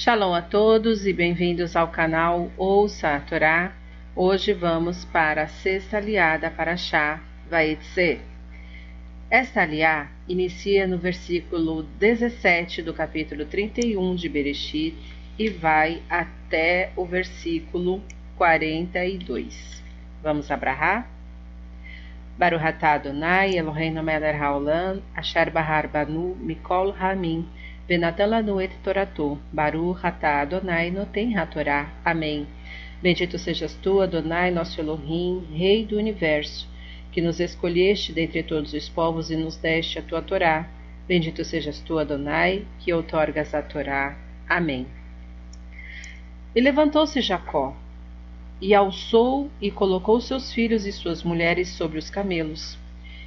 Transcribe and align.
Shalom 0.00 0.32
a 0.32 0.40
todos 0.40 1.08
e 1.08 1.12
bem-vindos 1.12 1.74
ao 1.74 1.88
canal 1.88 2.52
Ouça 2.56 3.16
a 3.16 3.20
Torá. 3.20 3.72
Hoje 4.14 4.52
vamos 4.52 5.04
para 5.06 5.42
a 5.42 5.48
sexta 5.48 5.96
aliada 5.96 6.48
para 6.52 6.76
Shá 6.76 7.20
Vaetze. 7.50 8.20
Esta 9.28 9.62
aliá 9.62 10.06
inicia 10.28 10.86
no 10.86 10.98
versículo 10.98 11.82
17 11.98 12.80
do 12.80 12.94
capítulo 12.94 13.44
31 13.44 14.14
de 14.14 14.28
Bereshit 14.28 14.96
e 15.36 15.50
vai 15.50 16.00
até 16.08 16.92
o 16.94 17.04
versículo 17.04 18.00
42. 18.36 19.82
Vamos 20.22 20.48
abrahar? 20.48 21.10
Baruch 22.38 22.62
atah 22.62 22.92
Adonai 22.92 23.58
Eloheinu 23.58 24.00
melech 24.04 24.38
haolam 24.38 25.02
asher 25.16 25.50
bahar 25.50 25.88
banu 25.88 26.36
mikol 26.36 26.92
hamim 26.92 27.48
venatan 27.88 28.28
lanu 28.28 28.60
et 28.60 28.70
toratu 28.84 29.38
Baruch 29.50 30.04
atah 30.04 30.42
Adonai 30.42 30.90
noten 30.90 31.34
hatorá. 31.34 31.90
Amém. 32.04 32.46
Bendito 33.02 33.38
sejas 33.38 33.74
tu, 33.74 34.00
Adonai, 34.00 34.50
nosso 34.50 34.80
Elohim, 34.80 35.46
Rei 35.54 35.86
do 35.86 35.96
Universo, 35.96 36.68
que 37.10 37.22
nos 37.22 37.40
escolheste 37.40 38.12
dentre 38.12 38.42
todos 38.42 38.74
os 38.74 38.88
povos 38.88 39.30
e 39.30 39.36
nos 39.36 39.56
deste 39.56 39.98
a 39.98 40.02
tua 40.02 40.20
Torá. 40.20 40.68
Bendito 41.06 41.44
sejas 41.44 41.80
tu, 41.80 41.98
Adonai, 41.98 42.66
que 42.80 42.92
outorgas 42.92 43.54
a 43.54 43.62
Torá. 43.62 44.18
Amém. 44.48 44.86
E 46.54 46.60
levantou-se 46.60 47.20
Jacó, 47.20 47.74
e 48.60 48.74
alçou 48.74 49.48
e 49.62 49.70
colocou 49.70 50.20
seus 50.20 50.52
filhos 50.52 50.84
e 50.84 50.92
suas 50.92 51.22
mulheres 51.22 51.68
sobre 51.68 51.98
os 51.98 52.10
camelos, 52.10 52.76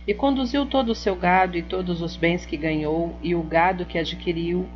e 0.07 0.13
conduziu 0.13 0.65
todo 0.65 0.89
o 0.89 0.95
seu 0.95 1.15
gado 1.15 1.57
e 1.57 1.61
todos 1.61 2.01
os 2.01 2.15
bens 2.15 2.45
que 2.45 2.57
ganhou 2.57 3.15
e 3.21 3.35
o 3.35 3.43
gado 3.43 3.85
que 3.85 3.97
adquiriu, 3.97 4.67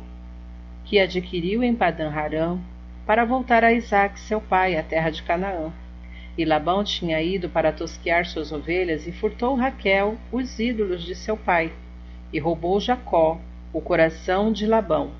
que 0.84 0.98
adquiriu 0.98 1.62
em 1.62 1.74
Padan 1.74 2.10
Haram, 2.10 2.60
para 3.04 3.24
voltar 3.24 3.64
a 3.64 3.72
Isaac 3.72 4.18
seu 4.20 4.40
pai, 4.40 4.76
à 4.76 4.82
terra 4.82 5.10
de 5.10 5.22
Canaã. 5.22 5.72
E 6.38 6.44
Labão 6.44 6.84
tinha 6.84 7.20
ido 7.22 7.48
para 7.48 7.72
tosquear 7.72 8.26
suas 8.26 8.52
ovelhas 8.52 9.06
e 9.06 9.12
furtou 9.12 9.54
Raquel 9.54 10.16
os 10.30 10.58
ídolos 10.58 11.02
de 11.02 11.14
seu 11.14 11.36
pai, 11.36 11.72
e 12.32 12.38
roubou 12.38 12.80
Jacó 12.80 13.40
o 13.72 13.80
coração 13.80 14.52
de 14.52 14.66
Labão, 14.66 15.10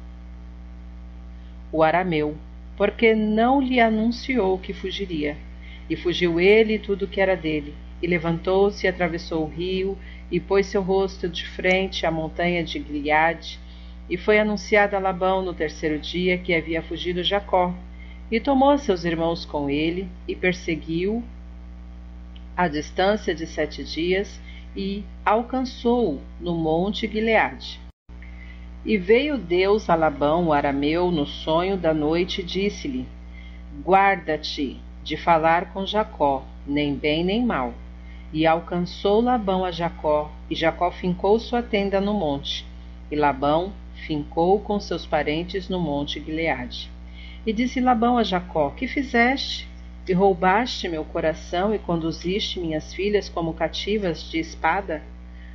o 1.72 1.82
arameu, 1.82 2.36
porque 2.76 3.14
não 3.14 3.60
lhe 3.60 3.80
anunciou 3.80 4.58
que 4.58 4.72
fugiria. 4.72 5.36
E 5.88 5.96
fugiu 5.96 6.40
ele 6.40 6.74
e 6.74 6.78
tudo 6.78 7.06
que 7.06 7.20
era 7.20 7.36
dele, 7.36 7.74
e 8.02 8.06
levantou-se 8.06 8.86
atravessou 8.86 9.44
o 9.44 9.48
rio, 9.48 9.98
e 10.30 10.40
pôs 10.40 10.66
seu 10.66 10.82
rosto 10.82 11.28
de 11.28 11.46
frente 11.46 12.04
à 12.04 12.10
montanha 12.10 12.62
de 12.62 12.82
Gileade, 12.82 13.58
e 14.08 14.16
foi 14.16 14.38
anunciado 14.38 14.96
a 14.96 14.98
Labão 14.98 15.42
no 15.42 15.54
terceiro 15.54 15.98
dia 15.98 16.38
que 16.38 16.54
havia 16.54 16.82
fugido 16.82 17.22
Jacó, 17.22 17.74
e 18.30 18.40
tomou 18.40 18.76
seus 18.78 19.04
irmãos 19.04 19.44
com 19.44 19.70
ele, 19.70 20.08
e 20.26 20.34
perseguiu 20.34 21.22
a 22.56 22.68
distância 22.68 23.34
de 23.34 23.46
sete 23.46 23.84
dias, 23.84 24.40
e 24.76 25.04
alcançou-o 25.24 26.20
no 26.40 26.54
monte 26.54 27.08
Gileade. 27.08 27.80
E 28.84 28.96
veio 28.96 29.38
Deus 29.38 29.88
a 29.90 29.94
Labão, 29.94 30.46
o 30.46 30.52
arameu, 30.52 31.10
no 31.10 31.26
sonho 31.26 31.76
da 31.76 31.92
noite, 31.92 32.40
e 32.40 32.44
disse-lhe: 32.44 33.06
Guarda-te 33.82 34.80
de 35.02 35.16
falar 35.16 35.72
com 35.72 35.86
Jacó, 35.86 36.44
nem 36.66 36.94
bem 36.94 37.24
nem 37.24 37.44
mal. 37.44 37.74
E 38.36 38.46
alcançou 38.46 39.22
Labão 39.22 39.64
a 39.64 39.70
Jacó, 39.70 40.30
e 40.50 40.54
Jacó 40.54 40.90
fincou 40.90 41.38
sua 41.38 41.62
tenda 41.62 42.02
no 42.02 42.12
monte, 42.12 42.66
e 43.10 43.16
Labão 43.16 43.72
fincou 44.06 44.60
com 44.60 44.78
seus 44.78 45.06
parentes 45.06 45.70
no 45.70 45.80
monte 45.80 46.22
Gileade. 46.22 46.90
E 47.46 47.52
disse 47.54 47.80
Labão 47.80 48.18
a 48.18 48.22
Jacó: 48.22 48.68
Que 48.76 48.86
fizeste? 48.86 49.66
E 50.06 50.12
roubaste 50.12 50.86
meu 50.86 51.02
coração 51.02 51.74
e 51.74 51.78
conduziste 51.78 52.60
minhas 52.60 52.92
filhas 52.92 53.26
como 53.26 53.54
cativas 53.54 54.30
de 54.30 54.38
espada? 54.38 55.02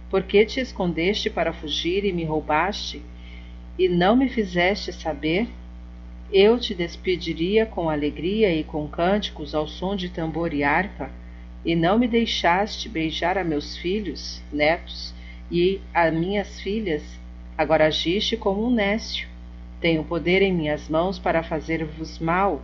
Por 0.10 0.24
que 0.24 0.44
te 0.44 0.60
escondeste 0.60 1.30
para 1.30 1.54
fugir 1.54 2.04
e 2.04 2.12
me 2.12 2.26
roubaste? 2.26 3.00
e 3.78 3.88
não 3.88 4.16
me 4.16 4.28
fizeste 4.28 4.92
saber, 4.92 5.48
eu 6.34 6.60
te 6.60 6.74
despediria 6.74 7.64
com 7.64 7.92
alegria 7.92 8.52
e 8.52 8.64
com 8.64 8.88
cânticos 8.88 9.54
ao 9.54 9.68
som 9.68 9.96
de 9.96 10.10
tambor 10.10 10.52
e 10.52 10.64
harpa, 10.64 11.12
e 11.66 11.76
não 11.76 11.98
me 11.98 12.08
deixaste 12.08 12.90
beijar 12.90 13.38
a 13.38 13.44
meus 13.44 13.78
filhos, 13.78 14.42
netos, 14.52 15.14
e 15.52 15.82
a 15.94 16.10
minhas 16.10 16.60
filhas, 16.62 17.04
agora 17.58 17.88
agiste 17.88 18.38
como 18.38 18.66
um 18.66 18.72
nécio. 18.72 19.28
Tenho 19.80 20.04
poder 20.04 20.42
em 20.42 20.54
minhas 20.54 20.88
mãos 20.88 21.20
para 21.20 21.44
fazer-vos 21.44 22.20
mal, 22.20 22.62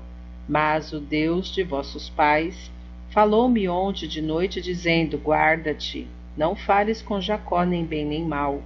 mas 0.48 0.94
o 0.94 1.00
Deus 1.00 1.54
de 1.54 1.64
vossos 1.64 2.10
pais 2.10 2.72
falou-me 3.10 3.68
ontem 3.68 4.08
de 4.08 4.22
noite, 4.22 4.62
dizendo: 4.62 5.18
Guarda-te, 5.18 6.08
não 6.36 6.56
fales 6.56 7.02
com 7.02 7.20
Jacó 7.20 7.64
nem 7.64 7.84
bem 7.84 8.06
nem 8.06 8.24
mal 8.24 8.64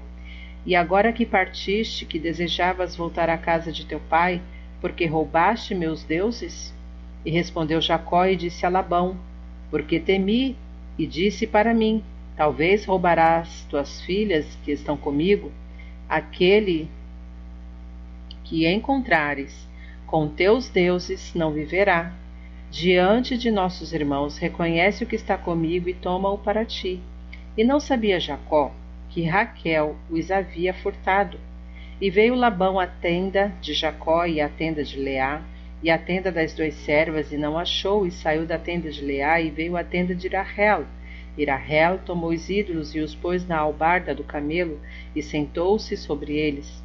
e 0.65 0.75
agora 0.75 1.11
que 1.11 1.25
partiste, 1.25 2.05
que 2.05 2.19
desejavas 2.19 2.95
voltar 2.95 3.29
à 3.29 3.37
casa 3.37 3.71
de 3.71 3.85
teu 3.85 3.99
pai, 3.99 4.41
porque 4.79 5.05
roubaste 5.05 5.73
meus 5.73 6.03
deuses? 6.03 6.73
E 7.25 7.31
respondeu 7.31 7.81
Jacó 7.81 8.25
e 8.25 8.35
disse 8.35 8.65
a 8.65 8.69
Labão: 8.69 9.17
Porque 9.71 9.99
temi, 9.99 10.55
e 10.99 11.07
disse 11.07 11.47
para 11.47 11.73
mim: 11.73 12.03
Talvez 12.37 12.85
roubarás 12.85 13.65
tuas 13.69 14.01
filhas 14.01 14.45
que 14.63 14.71
estão 14.71 14.95
comigo, 14.95 15.51
aquele 16.07 16.87
que 18.43 18.67
encontrares 18.67 19.67
com 20.05 20.27
teus 20.27 20.69
deuses 20.69 21.33
não 21.33 21.51
viverá. 21.51 22.13
Diante 22.69 23.37
de 23.37 23.49
nossos 23.49 23.93
irmãos, 23.93 24.37
reconhece 24.37 25.03
o 25.03 25.07
que 25.07 25.15
está 25.15 25.37
comigo 25.37 25.89
e 25.89 25.93
toma-o 25.93 26.37
para 26.37 26.65
ti. 26.65 27.01
E 27.57 27.63
não 27.63 27.79
sabia 27.79 28.19
Jacó 28.19 28.73
que 29.11 29.23
Raquel 29.23 29.95
os 30.09 30.31
havia 30.31 30.73
furtado. 30.73 31.37
E 31.99 32.09
veio 32.09 32.33
Labão 32.33 32.79
à 32.79 32.87
tenda 32.87 33.53
de 33.61 33.73
Jacó 33.73 34.25
e 34.25 34.41
à 34.41 34.49
tenda 34.49 34.83
de 34.83 34.97
Leá, 34.97 35.41
e 35.83 35.89
à 35.89 35.97
tenda 35.97 36.31
das 36.31 36.53
duas 36.53 36.75
servas, 36.75 37.31
e 37.31 37.37
não 37.37 37.57
achou, 37.57 38.05
e 38.05 38.11
saiu 38.11 38.45
da 38.45 38.57
tenda 38.59 38.91
de 38.91 39.03
Leá, 39.03 39.41
e 39.41 39.49
veio 39.49 39.75
à 39.75 39.83
tenda 39.83 40.13
de 40.13 40.27
Rahel. 40.27 40.85
E 41.37 41.45
tomou 42.05 42.31
os 42.31 42.49
ídolos 42.49 42.93
e 42.93 42.99
os 42.99 43.15
pôs 43.15 43.47
na 43.47 43.57
albarda 43.57 44.13
do 44.13 44.23
camelo, 44.23 44.79
e 45.15 45.23
sentou-se 45.23 45.95
sobre 45.97 46.33
eles. 46.33 46.83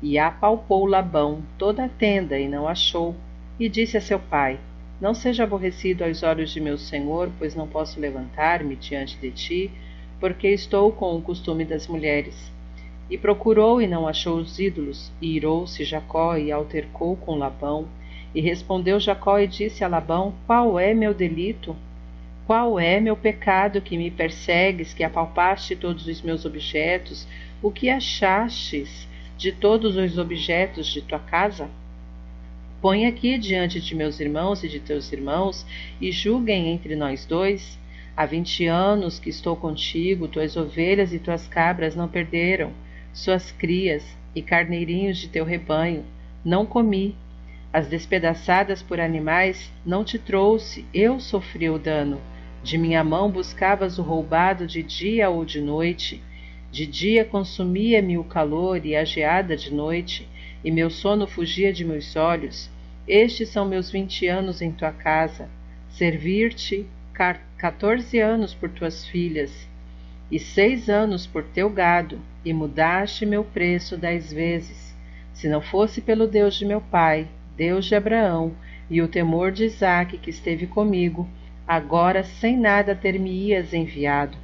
E 0.00 0.18
apalpou 0.18 0.86
Labão 0.86 1.42
toda 1.58 1.84
a 1.84 1.88
tenda, 1.88 2.38
e 2.38 2.48
não 2.48 2.66
achou. 2.66 3.14
E 3.58 3.68
disse 3.68 3.96
a 3.96 4.00
seu 4.00 4.18
pai: 4.18 4.58
Não 5.00 5.12
seja 5.12 5.44
aborrecido 5.44 6.04
aos 6.04 6.22
olhos 6.22 6.50
de 6.50 6.60
meu 6.60 6.78
senhor, 6.78 7.30
pois 7.38 7.54
não 7.54 7.66
posso 7.66 8.00
levantar-me 8.00 8.76
diante 8.76 9.18
de 9.18 9.30
ti, 9.30 9.70
porque 10.20 10.48
estou 10.48 10.90
com 10.92 11.16
o 11.16 11.22
costume 11.22 11.64
das 11.64 11.86
mulheres. 11.86 12.50
E 13.10 13.18
procurou 13.18 13.82
e 13.82 13.86
não 13.86 14.06
achou 14.06 14.36
os 14.36 14.58
ídolos, 14.58 15.10
e 15.20 15.34
irou-se 15.34 15.84
Jacó 15.84 16.36
e 16.36 16.52
altercou 16.52 17.16
com 17.16 17.34
Labão. 17.34 17.88
E 18.34 18.40
respondeu 18.40 19.00
Jacó 19.00 19.38
e 19.38 19.46
disse 19.46 19.82
a 19.82 19.88
Labão: 19.88 20.34
Qual 20.46 20.78
é 20.78 20.92
meu 20.92 21.14
delito? 21.14 21.74
Qual 22.46 22.80
é 22.80 22.98
meu 22.98 23.16
pecado 23.16 23.80
que 23.80 23.98
me 23.98 24.10
persegues, 24.10 24.94
que 24.94 25.04
apalpaste 25.04 25.76
todos 25.76 26.06
os 26.06 26.22
meus 26.22 26.44
objetos? 26.44 27.26
O 27.62 27.70
que 27.70 27.90
achastes 27.90 29.06
de 29.36 29.52
todos 29.52 29.96
os 29.96 30.16
objetos 30.16 30.86
de 30.86 31.02
tua 31.02 31.18
casa? 31.18 31.68
Põe 32.80 33.06
aqui 33.06 33.36
diante 33.36 33.80
de 33.80 33.94
meus 33.94 34.20
irmãos 34.20 34.62
e 34.62 34.68
de 34.68 34.78
teus 34.78 35.12
irmãos, 35.12 35.66
e 36.00 36.12
julguem 36.12 36.68
entre 36.68 36.94
nós 36.94 37.26
dois. 37.26 37.78
Há 38.16 38.24
vinte 38.24 38.66
anos 38.66 39.18
que 39.18 39.30
estou 39.30 39.56
contigo, 39.56 40.28
tuas 40.28 40.56
ovelhas 40.56 41.12
e 41.12 41.18
tuas 41.18 41.46
cabras 41.46 41.94
não 41.94 42.08
perderam, 42.08 42.72
suas 43.12 43.50
crias 43.52 44.04
e 44.34 44.42
carneirinhos 44.42 45.18
de 45.18 45.28
teu 45.28 45.44
rebanho 45.44 46.04
não 46.44 46.64
comi. 46.64 47.14
As 47.72 47.86
despedaçadas 47.86 48.82
por 48.82 48.98
animais 48.98 49.70
não 49.84 50.02
te 50.02 50.18
trouxe, 50.18 50.86
eu 50.92 51.20
sofri 51.20 51.68
o 51.68 51.78
dano. 51.78 52.20
De 52.62 52.78
minha 52.78 53.04
mão 53.04 53.30
buscavas 53.30 53.98
o 53.98 54.02
roubado 54.02 54.66
de 54.66 54.82
dia 54.82 55.28
ou 55.28 55.44
de 55.44 55.60
noite. 55.60 56.22
De 56.72 56.86
dia 56.86 57.24
consumia-me 57.24 58.18
o 58.18 58.24
calor 58.24 58.84
e 58.84 58.96
a 58.96 59.04
geada 59.04 59.56
de 59.56 59.72
noite, 59.72 60.28
e 60.64 60.70
meu 60.70 60.90
sono 60.90 61.26
fugia 61.26 61.72
de 61.72 61.84
meus 61.84 62.16
olhos. 62.16 62.70
Estes 63.06 63.50
são 63.50 63.66
meus 63.66 63.90
vinte 63.90 64.26
anos 64.26 64.60
em 64.60 64.72
tua 64.72 64.90
casa. 64.90 65.48
Servir-te 65.90 66.86
quatorze 67.58 68.18
anos 68.18 68.54
por 68.54 68.70
tuas 68.70 69.06
filhas, 69.06 69.68
e 70.30 70.38
seis 70.38 70.88
anos 70.88 71.26
por 71.26 71.42
teu 71.42 71.68
gado, 71.68 72.20
e 72.44 72.52
mudaste 72.52 73.26
meu 73.26 73.44
preço 73.44 73.96
dez 73.96 74.32
vezes. 74.32 74.96
Se 75.32 75.48
não 75.48 75.60
fosse 75.60 76.00
pelo 76.00 76.26
Deus 76.26 76.54
de 76.54 76.64
meu 76.64 76.80
pai, 76.80 77.28
Deus 77.58 77.86
de 77.86 77.96
Abraão, 77.96 78.52
e 78.88 79.02
o 79.02 79.08
temor 79.08 79.50
de 79.50 79.64
Isaque 79.64 80.16
que 80.16 80.30
esteve 80.30 80.64
comigo, 80.68 81.28
agora 81.66 82.22
sem 82.22 82.56
nada 82.56 82.94
ter-me-ias 82.94 83.74
enviado. 83.74 84.38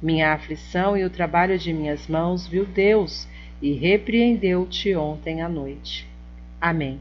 Minha 0.00 0.32
aflição 0.32 0.96
e 0.96 1.04
o 1.04 1.10
trabalho 1.10 1.58
de 1.58 1.72
minhas 1.72 2.06
mãos 2.06 2.46
viu 2.46 2.64
Deus, 2.64 3.26
e 3.60 3.72
repreendeu-te 3.72 4.94
ontem 4.94 5.42
à 5.42 5.48
noite. 5.48 6.08
Amém. 6.60 7.00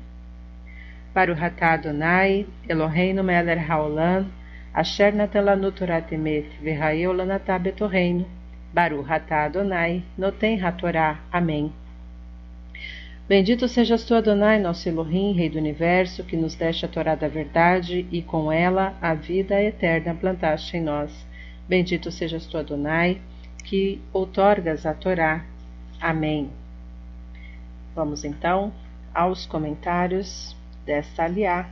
Baruch 1.13 1.43
atah 1.43 1.73
Adonai, 1.73 2.47
Eloheinu 2.67 3.23
melech 3.23 3.61
haolam, 3.69 4.25
asher 4.73 5.13
natan 5.13 5.41
lanu 5.41 5.71
Torah 5.71 6.01
temet, 6.01 6.47
v'hayeu 6.63 7.13
lanatah 7.13 7.59
betorreino. 7.59 8.25
Baruch 8.73 9.09
atah 9.09 9.45
Adonai, 9.45 10.03
noten 10.17 10.59
hatorá. 10.59 11.19
Amém. 11.31 11.71
Bendito 13.29 13.67
sejas 13.67 14.03
tu, 14.05 14.15
Adonai, 14.15 14.59
nosso 14.59 14.89
Elohim, 14.89 15.33
Rei 15.33 15.51
do 15.51 15.59
Universo, 15.59 16.23
que 16.23 16.35
nos 16.35 16.55
deste 16.55 16.83
a 16.83 16.87
Torá 16.87 17.13
da 17.13 17.27
verdade 17.27 18.07
e 18.11 18.23
com 18.23 18.51
ela 18.51 18.97
a 18.99 19.13
vida 19.13 19.61
eterna 19.61 20.15
plantaste 20.15 20.77
em 20.77 20.81
nós. 20.81 21.27
Bendito 21.67 22.09
sejas 22.09 22.47
tu, 22.47 22.57
Adonai, 22.57 23.21
que 23.63 24.01
outorgas 24.11 24.83
a 24.83 24.95
Torá. 24.95 25.45
Amém. 26.01 26.49
Vamos 27.93 28.25
então 28.25 28.73
aos 29.13 29.45
comentários 29.45 30.55
desta 30.83 31.25
aliá, 31.25 31.69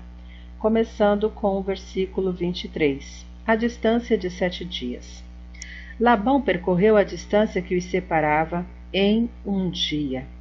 começando 0.59 1.27
com 1.31 1.57
o 1.57 1.63
versículo 1.63 2.31
23. 2.31 3.25
A 3.48 3.56
distância 3.56 4.15
de 4.15 4.30
sete 4.30 4.63
dias. 4.63 5.24
Labão 6.00 6.39
percorreu 6.39 6.95
a 6.95 7.04
distância 7.04 7.63
que 7.63 7.75
os 7.75 7.86
separava 7.86 8.63
em 8.94 9.27
um 9.44 9.71
dia. 9.71 10.37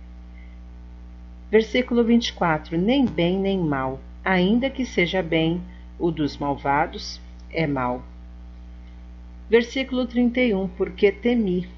Versículo 1.51 2.03
24: 2.03 2.77
Nem 2.77 3.05
bem 3.05 3.39
nem 3.39 3.59
mal, 3.59 4.01
ainda 4.25 4.69
que 4.69 4.85
seja 4.85 5.23
bem, 5.23 5.63
o 5.99 6.11
dos 6.11 6.37
malvados 6.37 7.21
é 7.53 7.67
mal. 7.67 8.03
Versículo 9.49 10.07
31: 10.07 10.67
Porque 10.69 11.13
temi. 11.13 11.69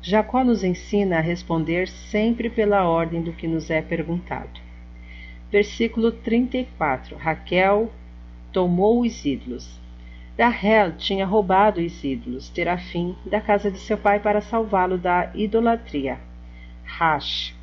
Jacó 0.00 0.44
nos 0.44 0.62
ensina 0.64 1.18
a 1.18 1.20
responder 1.20 1.88
sempre 1.88 2.48
pela 2.48 2.88
ordem 2.88 3.20
do 3.20 3.32
que 3.32 3.46
nos 3.46 3.68
é 3.68 3.82
perguntado. 3.82 4.60
Versículo 5.50 6.10
34: 6.10 7.16
Raquel 7.16 7.92
tomou 8.52 9.02
os 9.02 9.24
ídolos. 9.26 9.78
Rahel 10.38 10.92
tinha 10.96 11.26
roubado 11.26 11.80
os 11.80 12.04
ídolos, 12.04 12.48
Terafim, 12.48 13.16
da 13.26 13.40
casa 13.40 13.70
de 13.70 13.78
seu 13.78 13.98
pai 13.98 14.20
para 14.20 14.40
salvá-lo 14.40 14.96
da 14.96 15.30
idolatria. 15.34 16.18
Rash. 16.84 17.54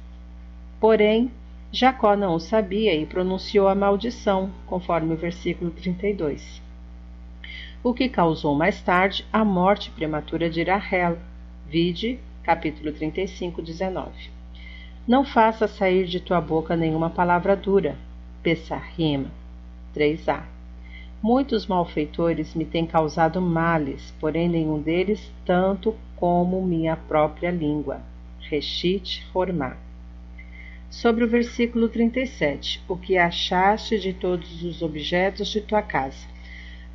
Porém, 0.79 1.31
Jacó 1.75 2.15
não 2.15 2.35
o 2.35 2.39
sabia 2.39 2.95
e 2.95 3.05
pronunciou 3.05 3.67
a 3.67 3.75
maldição, 3.75 4.49
conforme 4.65 5.13
o 5.13 5.17
versículo 5.17 5.71
32. 5.71 6.61
O 7.83 7.93
que 7.93 8.07
causou 8.07 8.55
mais 8.55 8.81
tarde 8.81 9.25
a 9.31 9.43
morte 9.43 9.91
prematura 9.91 10.49
de 10.49 10.63
Rahel. 10.63 11.17
Vide, 11.67 12.17
capítulo 12.43 12.93
35, 12.93 13.61
19. 13.61 14.09
Não 15.05 15.25
faça 15.25 15.67
sair 15.67 16.05
de 16.05 16.21
tua 16.21 16.39
boca 16.39 16.77
nenhuma 16.77 17.09
palavra 17.09 17.57
dura. 17.57 17.97
Pessahim 18.41 19.27
3a. 19.93 20.43
Muitos 21.21 21.67
malfeitores 21.67 22.55
me 22.55 22.63
têm 22.63 22.85
causado 22.85 23.41
males, 23.41 24.13
porém 24.17 24.47
nenhum 24.47 24.81
deles 24.81 25.29
tanto 25.43 25.93
como 26.15 26.65
minha 26.65 26.95
própria 26.95 27.51
língua. 27.51 27.99
Reshit 28.39 29.27
Hormá. 29.33 29.75
Sobre 30.95 31.25
o 31.25 31.27
versículo 31.27 31.89
37. 31.89 32.81
O 32.87 32.95
que 32.95 33.17
achaste 33.17 33.99
de 33.99 34.13
todos 34.13 34.63
os 34.63 34.81
objetos 34.81 35.49
de 35.49 35.59
tua 35.59 35.81
casa? 35.81 36.25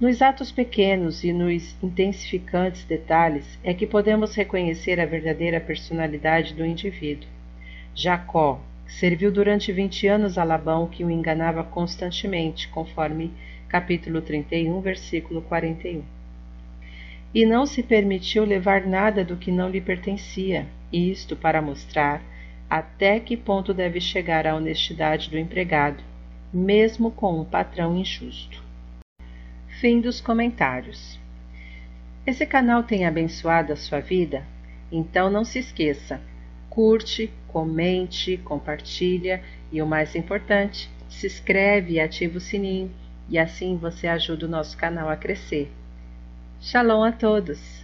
Nos 0.01 0.23
atos 0.23 0.51
pequenos 0.51 1.23
e 1.23 1.35
nos 1.35 1.77
intensificantes 1.83 2.83
detalhes 2.85 3.59
é 3.63 3.75
que 3.75 3.87
podemos 3.87 4.35
reconhecer 4.35 4.99
a 4.99 5.05
verdadeira 5.05 5.61
personalidade 5.61 6.55
do 6.55 6.65
indivíduo. 6.65 7.29
Jacó 7.95 8.63
serviu 8.87 9.31
durante 9.31 9.71
vinte 9.71 10.07
anos 10.07 10.39
a 10.39 10.45
Labão, 10.45 10.89
que 10.89 11.05
o 11.05 11.11
enganava 11.11 11.63
constantemente, 11.63 12.69
conforme 12.69 13.31
capítulo 13.69 14.23
31, 14.23 14.81
versículo 14.81 15.43
41. 15.43 16.03
E 17.35 17.45
não 17.45 17.67
se 17.67 17.83
permitiu 17.83 18.47
levar 18.47 18.87
nada 18.87 19.23
do 19.23 19.37
que 19.37 19.53
não 19.53 19.69
lhe 19.69 19.81
pertencia, 19.83 20.67
isto 20.91 21.37
para 21.37 21.61
mostrar 21.61 22.31
até 22.71 23.19
que 23.19 23.37
ponto 23.37 23.75
deve 23.75 24.01
chegar 24.01 24.47
a 24.47 24.55
honestidade 24.55 25.29
do 25.29 25.37
empregado, 25.37 26.05
mesmo 26.55 27.11
com 27.11 27.41
um 27.41 27.45
patrão 27.45 27.97
injusto. 27.97 28.63
Fim 29.81 30.01
dos 30.01 30.21
comentários. 30.21 31.19
Esse 32.25 32.47
canal 32.47 32.85
tem 32.85 33.05
abençoado 33.05 33.73
a 33.73 33.77
sua 33.77 33.99
vida? 33.99 34.45
Então 34.93 35.29
não 35.29 35.45
se 35.45 35.59
esqueça, 35.59 36.21
curte, 36.69 37.33
comente, 37.49 38.37
compartilha 38.37 39.43
e 39.73 39.83
o 39.83 39.87
mais 39.87 40.15
importante, 40.15 40.89
se 41.09 41.27
inscreve 41.27 41.95
e 41.95 42.01
ativa 42.01 42.39
o 42.39 42.41
sininho 42.41 42.91
e 43.29 43.37
assim 43.37 43.77
você 43.77 44.07
ajuda 44.07 44.47
o 44.47 44.49
nosso 44.49 44.77
canal 44.77 45.09
a 45.09 45.17
crescer. 45.17 45.73
Shalom 46.61 47.03
a 47.03 47.11
todos! 47.11 47.80